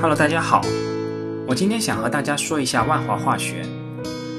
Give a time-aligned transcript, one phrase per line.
[0.00, 0.62] Hello，大家好，
[1.46, 3.66] 我今天想和大家说一下万华化学。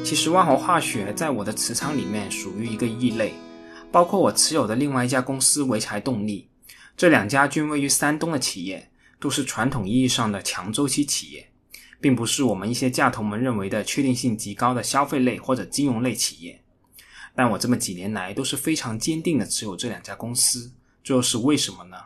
[0.03, 3.35] 其实万华化学在我的磁场里面属于一个异类，
[3.91, 6.49] 包括我持有的另外一家公司潍柴动力，
[6.97, 8.89] 这两家均位于山东的企业，
[9.19, 11.47] 都是传统意义上的强周期企业，
[11.99, 16.59] 并不是我们一些价投们认为的确定性极高的消费类或者金融类企业。
[17.35, 20.71] 但我这么几年来都是非常坚定的持有这两家公司，
[21.03, 21.97] 这又是为什么呢？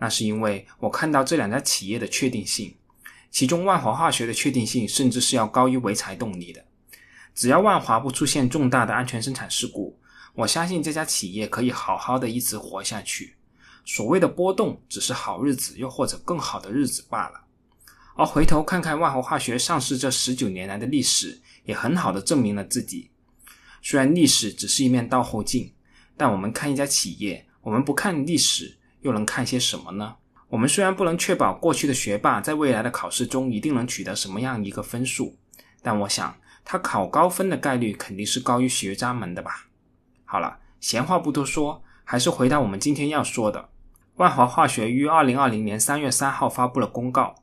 [0.00, 2.74] 那是因为我看到这两家企业的确定性，
[3.30, 6.64] 其中万华化学的确定性甚至是要高于潍柴动力的。
[7.34, 10.00] 只要万华不出现重大的安全生产事故，
[10.34, 13.36] 我相信这家企业可以好好的一直活下去。
[13.84, 17.44] 所谓的波动，只是好日子又或者更好的日子罢了。
[18.16, 23.10] 而回头看看万华化学上市这十九年来的历史，也很好的证明了自己。
[23.82, 25.72] 虽然历史只是一面倒后镜，
[26.16, 28.78] 但我们看一家企业，我们不看历史。
[29.00, 30.16] 又能看些什么呢？
[30.48, 35.36] 我们虽然不能确保过去的学霸在未来的考试中一定能取得什么样一个分数，
[35.80, 39.68] 但我想他考高分的概率肯定是高于学渣们的吧。
[40.24, 43.68] 好了，闲话不多说，还是回到我们今天要说的。
[44.16, 47.36] 万华化学于二零二零年三月三号发布了公告，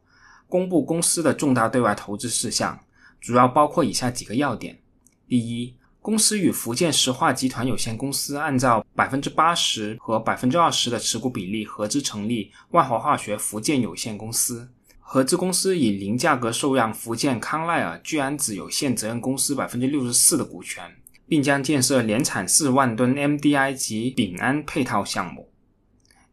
[0.47, 2.79] 公布公司的重大对外投资事项，
[3.19, 4.79] 主要包括以下几个要点：
[5.27, 14.69] 第一，公司与福建石化集团有限公司按照百分之八十和百分之二十的持股比例合资成立万华化学福建有限公司。
[15.01, 20.95] 合资公司以零价格受让福建康奈尔聚氨酯有限责任公司百分之六十四的股权，
[21.27, 25.49] 并将建设年产四万吨 MDI 及丙胺配套项目。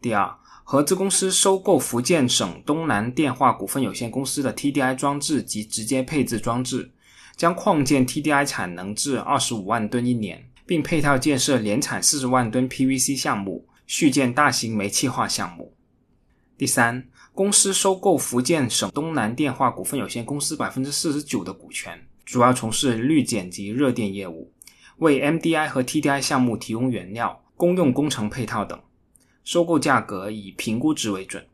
[0.01, 6.93] 第二，合资公司收购福建省东南电化股份有限公司的 TDI 装置及直接配置装置。
[7.37, 15.75] 将扩建 TDI 产能至二十五万吨一年，并配套建设年产四十万吨 PVC 项目，续建大型煤气化项目。
[16.57, 24.53] 第三，公司收购福建省东南电化股份有限公司百分之四十九的股权，主要从事氯碱及热电业务，
[24.99, 28.81] 为 MDI 和 TDI 项目提供原料、公用工程配套等。
[29.43, 31.45] 收购价格以评估值为准。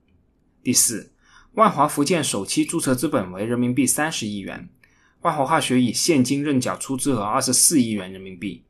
[0.62, 1.10] 第四，
[1.54, 4.68] 万华福建首期注册资本为人民币三十亿元。
[5.22, 8.64] 万华化学以现金认缴出资额二十四亿元人民币，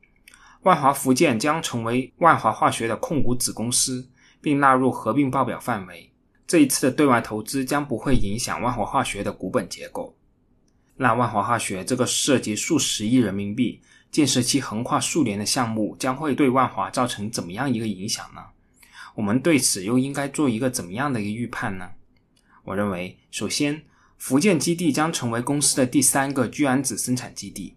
[0.63, 4.09] 万华福建将成为万华化学的控股子公司，
[4.41, 6.11] 并纳入合并报表范围。
[6.45, 10.13] 这一次的对外投资将不会影响万华化学的股本结构。
[10.97, 18.41] 那万华化学这个涉及数十亿人民币、建设期横跨数年的项目，将会对万华造成怎么样一个影响呢？
[19.15, 21.91] 我们对此又应该做一个怎么样的一个预判呢？
[22.65, 23.83] 我认为，首先。
[24.23, 27.73] 福建基地将成为公司的第三个聚氨酯生产基地。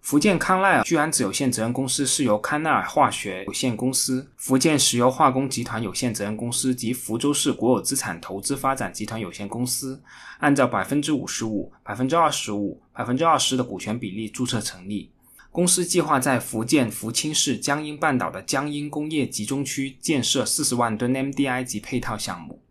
[0.00, 10.02] 福建康奈尔聚氨酯有限责任公司是由康奈尔化学有限公司、福建石油化工集团有限责任公司及福州市国有资产投资发展集团有限公司
[10.38, 15.10] 按照百分之五十五、百分之二十五、百分之二十的股权比例注册成立。
[15.52, 22.62] 公司计划在福建福清市江阴半岛的江阴工业集中区建设四十万吨 MDI 及配套项目。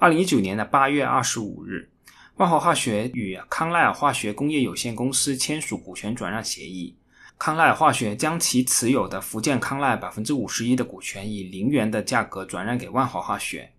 [0.00, 1.90] 二零一九年的八月二十五日。
[2.36, 6.94] 万华化学与康奈尔化学工业有限公司签署股权转让协议，
[7.38, 13.72] 康奈尔化学将其持有的福建康奈百分之五十一的股权以零元的价格转让给万华化学。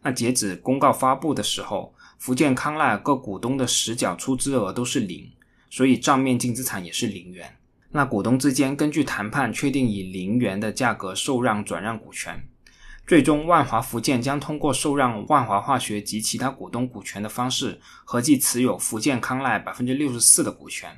[0.00, 5.30] 那截止公告发布的时候，福建康奈尔各股东的实缴出资额都是零，
[5.68, 7.54] 所以账面净资产也是零元。
[7.90, 12.48] 那股东之间根据谈判确定以零元的价格受让转让股权。
[13.06, 20.90] 最终，万华福建将通过受让万华化学及其他股东股权的方式，合计持有福建康奈百分之六十四的股权。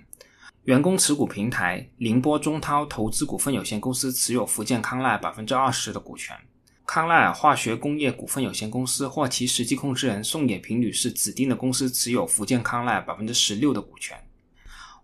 [0.67, 6.37] 员工持股平台宁波中涛投资股份有限公司持有福建康奈百分之二十的股权。
[6.85, 14.17] 康奈尔化学工业股份有限公司或其实际控制人宋野平女士指定的公司持有福建康奈百分之十六的股权。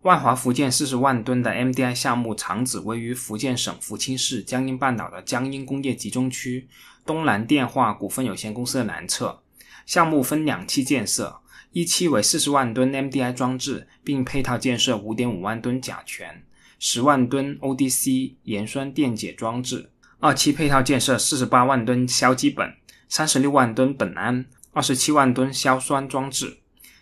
[0.03, 6.69] 万华福建四十万吨的 MDI 项目厂址位于福建省福清市江阴半岛的江阴工业集中区
[7.05, 9.43] 东南电化股份有限公司的南侧。
[9.85, 11.41] 项目分两期建设，
[11.73, 16.45] 一期为四十万吨 MDI 装置，并配套建设五点五万吨甲醛、
[16.79, 19.91] 十万吨 ODC 盐酸电解装置；
[20.21, 22.75] 二期配套建设四十八万吨硝基苯、
[23.09, 26.59] 三十六万吨苯胺、二十七万吨硝酸装置。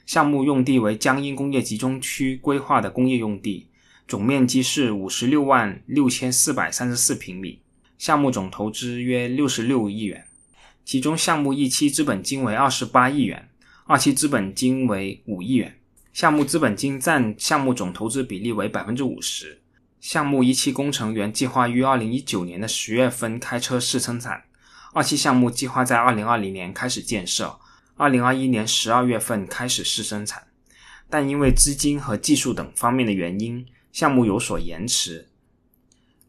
[0.07, 3.69] 项目用地为江阴工业集中区规划的工业用地，
[4.09, 7.61] 总面积是五十六万六千四百三十四平米。
[8.01, 10.25] 项目总投资约六十六亿元，
[10.87, 13.51] 其中项目一期资本金为二十八亿元，
[13.85, 15.79] 二期资本金为五亿元。
[16.15, 19.61] 项目资本金占项目总投资比例为百分之五十。
[20.01, 24.45] 项目一期工程原计划于二零一九年的十月份开车试生产，
[24.95, 27.59] 二期项目计划在二零二零年开始建设。
[27.99, 30.45] 2021年12月份开始试生产，
[31.11, 35.27] 但因为资金和技术等方面的原因，项目有所延迟。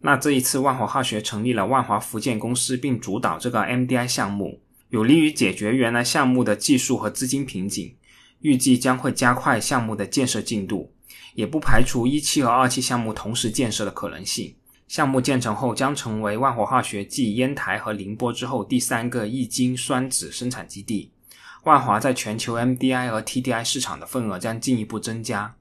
[0.04, 4.60] 那这一次，万华化学成立了万华福建公司，并主导这个 MDI 项目，
[4.90, 7.96] 有利于解决原来项目的技术和资金瓶颈，
[8.40, 10.92] 预计将会加快项目的建设进度，
[11.36, 14.56] 也不排除一期和二期项目同时建设的可能性。
[14.88, 21.12] 项目建成后，将成为万华化学继烟台和宁波之后第三个液晶酸酯生产基地。
[21.64, 25.56] 万华在全球 MDI 和 TDI 市场的份额将进一步增加。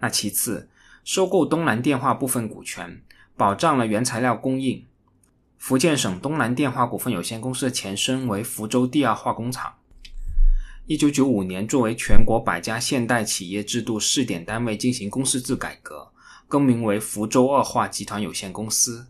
[0.00, 0.68] 那其次，
[1.04, 3.00] 收购东南电化部分股权。
[3.40, 4.84] 保障了原材料供应。
[5.56, 9.76] 福建省东南电化股份有限公司的前身为福州第二化工厂。
[10.84, 16.12] 一九九五年，作为全国百家现代企业制度试点单位进行公司制改革，
[16.48, 19.06] 更名为福州二化集团有限公司。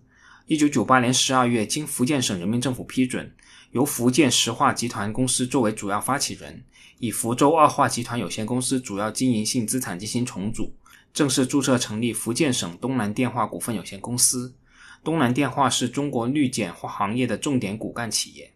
[0.47, 3.35] 一九九八年十二月，经福建省人民政府批准，
[3.73, 6.63] 由福建石化集团公司作为主要发起人，
[7.01, 10.73] 以福州二化集团有限公司主要经营性资产进行重组。
[11.13, 14.55] 正式注册成立福建省东南电化股份有限公司。
[15.03, 18.53] 东南电化是中国氯碱化行业的重点骨干企业，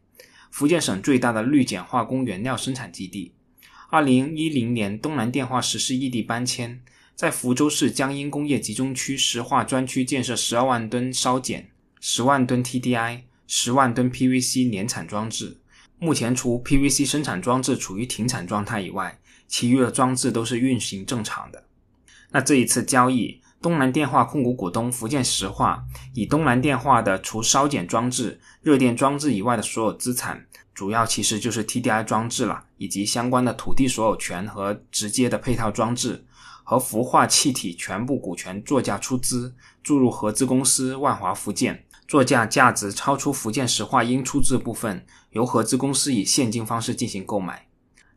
[0.51, 3.33] 福建省最大的氯碱化工原料生产基地。
[3.91, 6.81] 二零一零年，东南电化实施异地搬迁，
[7.15, 11.65] 在福州市江阴工业集中区石化专区建设十二万吨烧碱、
[12.01, 15.57] 十万吨 TDI、十万吨 PVC 年产装置。
[15.99, 19.19] 目前，除 PVC 生产装置处于停产状态以外，
[19.49, 21.65] 其余的装置都是运行正常的。
[22.35, 25.85] 那这一次交易，东南电化控股股东福建石化
[26.15, 30.45] 以东南电化的除烧碱装置、热电装置以外的所有资产，
[30.75, 36.27] 主要其实就是 TDI 装置了，以及相关的土地所有权和直接的配套装置
[36.65, 39.55] 和氟化气体全部股权作价出资，
[39.85, 47.69] 注入合资公司万华福建，作价价值超出福建石化应出资部分，由合资公司以现金方式进行购买。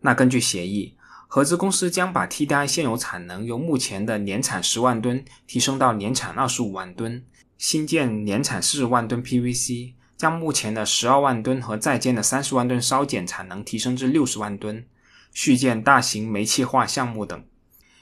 [0.01, 0.96] 那根据协议。
[1.29, 7.21] 合资公司将把 TDI 现有产能由目前的年产十万吨提升到年产二十五万吨，
[7.57, 14.85] 新建年产四十万吨 PVC，将目前的十二万吨和在建的三十万吨烧碱产能提升至六十万吨，
[15.33, 17.43] 续建大型煤气化项目等。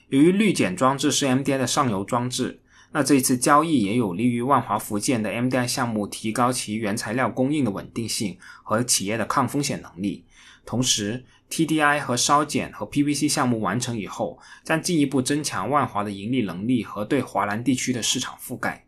[0.10, 2.62] 由于滤碱装置是 MDI 的上游装置，
[2.92, 10.26] 那这一次交易也有利于万华福建的 MDI 项目提高其原材料供应的稳定性和企业的抗风险能力，
[10.64, 11.26] 同时。
[11.56, 18.86] TDI 和烧碱和 PVC 项目完成以后，将进一步增强万华的盈利能力和对华南地区的市场覆盖。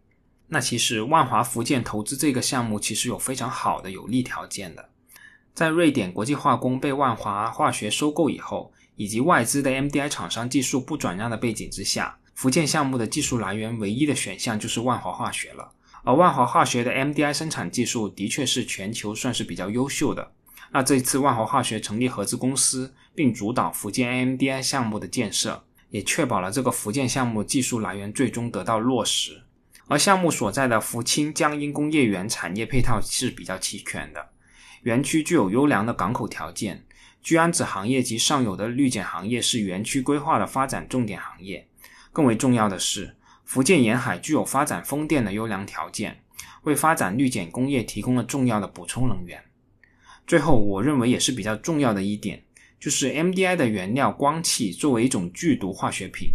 [0.50, 4.90] 那其实万华福建投资这个项目其实有非常好的有利条件的。
[5.54, 15.72] 在瑞典国际化工被万华化学收购以后，以及外资的 MDI 厂商技术不转让的背景之下，福建项目的技术来源唯一的选项就是万华化学了。
[16.04, 20.34] 而万华化学的 MDI 生产技术的确是全球算是比较优秀的。
[20.72, 29.44] 那这次万华化学成立合资公司，并主导福建 AMDI 项目的建设，也确保了这个福建项目技术来源最终得到落实。
[29.88, 34.30] 而项目所在的福清江阴工业园产业配套是比较齐全的，
[34.84, 36.86] 园区具有优良的港口条件，
[37.24, 41.66] 聚氨酯行业及上游的氯碱行业是园区规划的发展重点行业。
[42.12, 46.22] 更为重要的是，福建沿海具有发展风电的优良条件，
[46.64, 49.42] 为发展氯碱工业提供了重要的补充能源。
[50.28, 52.44] 最后，我认为也是比较重要的一点，
[52.82, 56.32] 就是 MDI 的原料光气作为一种剧毒化学品，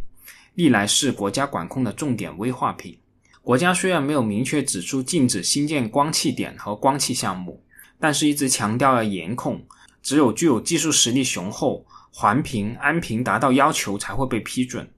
[0.55, 2.99] 历来是国家管控的重点危化品。
[3.43, 7.63] 国家虽然没有明确指出禁止新建光气点和光气项目，
[8.01, 9.63] 但是一直强调了严控，
[10.03, 14.89] 只有具有技术实力雄厚、环评、安评达到要求才会被批准。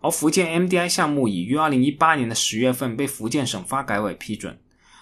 [0.00, 4.58] 而福建 MDI 项目已于二零一八年的十月份被福建省发改委批准，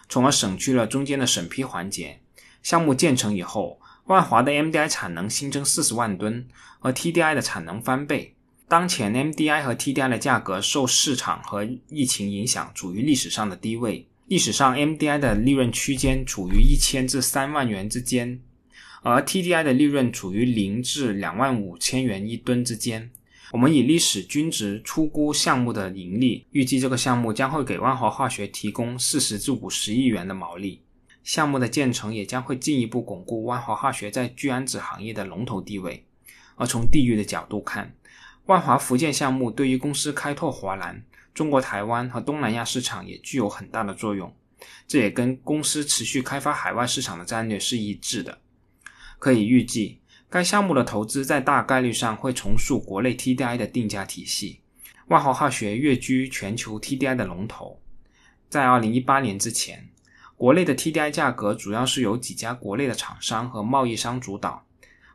[0.07, 2.21] 从而省去了中间的审批环节。
[2.62, 6.47] 项目建成以后，万华的 MDI 产能新增四十万吨，
[6.81, 8.35] 而 TDI 的产能翻倍。
[8.67, 14.07] 当前 MDI 和 TDI 的价格受市场和疫情影响，处于历史上的低位。
[14.27, 18.38] 历史上 MDI 的利润区间处于一千至三万元之间，
[19.03, 23.11] 而 TDI 的利润处于零至两万五千元一吨之间。
[23.53, 30.83] 我们以历史均值出估项目的盈利，预计这个项目将会给万华化学提供四十至五十亿元的毛利。
[31.23, 36.05] 项目的建成也将会进一步巩固万华化学在聚氨酯行业的龙头地位。
[36.57, 37.95] 而从地域的角度看，
[38.47, 44.35] 万华福建项目对于公司开拓华南、中国台湾和东南亚市场也具有很大的作用。
[44.87, 48.39] 这也跟公司持续开发海外市场的战略是一致的。
[49.19, 54.61] 可以预计，该项目的投资在大概率上会重塑国内 TDI 的定价体系。
[55.07, 57.81] 万华化学跃居全球 TDI 的龙头，
[58.49, 59.89] 在2018年之前。
[60.38, 64.64] 国内的 TDI 价格主要是由几家国内的厂商和贸易商主导，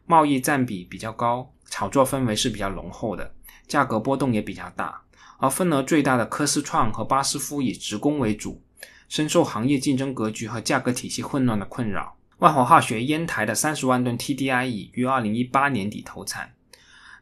[0.06, 3.34] 贸易占比比较高，炒作氛围是比较浓厚的，
[3.66, 5.02] 价格波动也比较大。
[5.38, 8.62] 而份额最大的科思创和巴斯夫以职工为主，
[9.08, 12.18] 深受行业竞争格局和价格体系混乱的困扰。
[12.40, 16.54] 万华化学烟台的三十万吨 TDI 已于二零一八年底投产，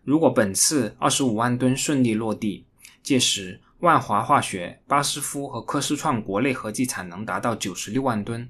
[0.04, 2.66] 如果本次二十五万吨顺利落地，
[3.04, 8.48] 届时万华化学、巴斯夫和科思创国内合计产能达到九十六万吨，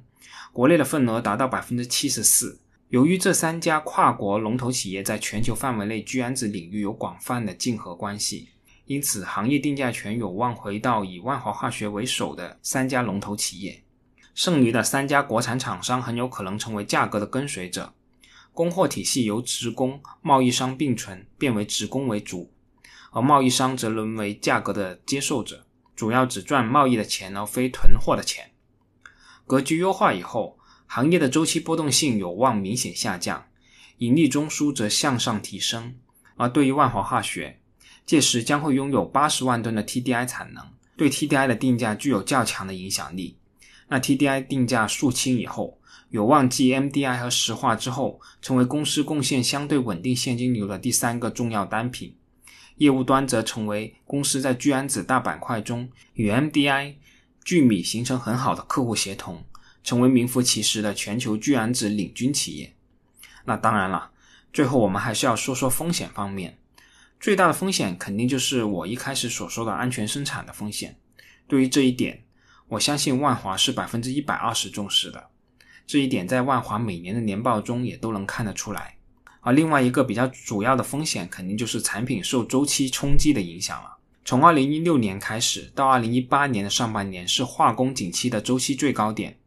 [0.52, 2.60] 国内的份额达到百分之七十四。
[2.90, 8.50] 由于这三家跨国龙头企业在全球范围内聚氨酯领域有广泛的竞合关系。
[8.84, 13.82] 因此，行业定价权有望回到以万华化学为首的三家龙头企业，
[14.36, 17.94] 剩余的三家国产厂商很有可能成为价格的跟随者。
[18.52, 22.52] 供货体系由职工、贸易商并存，变为职工为主，
[23.12, 25.66] 而贸易商则沦为价格的接受者，
[25.96, 28.52] 主要只赚贸易的钱，而非囤货的钱。
[29.46, 33.46] 格局优化以后，行业的周期波动性有望明显下降，
[33.98, 35.96] 盈利中枢则向上提升。
[36.38, 37.60] 而对于万华化学，
[38.06, 40.66] 届时将会拥有八十万吨的 TDI 产能，
[40.96, 43.38] 对 TDI 的定价具有较强的影响力。
[43.90, 45.78] 那 TDI 定价肃清以后，
[46.10, 52.16] 有望继 MDI 和石化之后，成为公司贡献相对稳定现金流的第三个重要单品。
[52.82, 56.96] 业务端则成为公司在聚氨酯大板块中与 MDI、
[57.44, 59.44] 聚米形成很好的客户协同，
[59.84, 62.74] 成为名副其实的全球聚氨酯领军企业。
[63.46, 64.10] 那当然了，
[64.52, 66.58] 最后我们还是要说说风险方面。
[67.20, 70.98] 最大的风险肯定就是我一开始所说的安全生产的风险。
[71.48, 72.24] 对于这一点，
[72.68, 75.30] 我相信万华是百分之一百二十重视的。
[75.86, 78.96] 这一点在万华每年的年报中也都能看得出来。
[79.42, 83.98] 而另外一个比较主要的风险，肯定就是产品受周期冲击的影响了。
[84.24, 89.38] 从二零一六年开始到二零一八年的上半年是化工景气的周期最高点，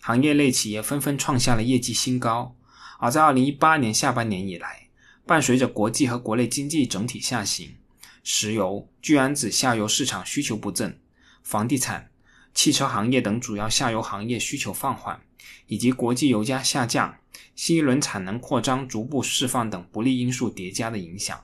[0.00, 2.54] 行业类企业纷纷创下了业绩新高。
[3.00, 4.88] 而在二零一八年下半年以来，
[5.26, 7.74] 伴随着国际和国内经济整体下行，
[8.22, 11.00] 石油、聚氨酯下游市场需求不振，
[11.42, 12.09] 房地产、
[12.54, 15.20] 汽车行业等主要下游行业需求放缓，
[15.66, 17.16] 以及国际油价下降、
[17.54, 21.42] 新一轮产能扩张逐步释放等不利因素叠加的影响，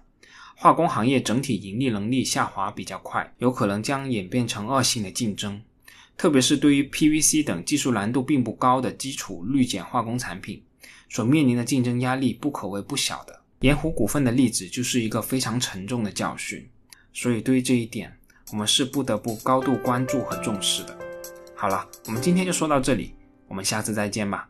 [0.57, 5.63] 化工行业整体盈利能力下滑比较快，有可能将演变成恶性的竞争，
[6.17, 10.63] 特别是对于 PVC 等技术难度并不高的基础氯碱化工产品，
[11.09, 13.43] 所面临的竞争压力不可谓不小的。
[13.61, 16.69] 盐湖股份的例子就是一个非常沉重的教训，
[17.13, 18.19] 所以对于这一点，
[18.53, 20.97] 我们是不得不高度关注和重视的。
[21.55, 23.15] 好了，我们今天就说到这里，
[23.49, 24.49] 我们下次再见吧。